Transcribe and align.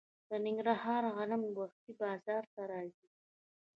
د 0.29 0.31
ننګرهار 0.45 1.03
غنم 1.15 1.41
وختي 1.59 1.91
بازار 2.01 2.43
ته 2.53 2.61
راځي. 2.71 3.07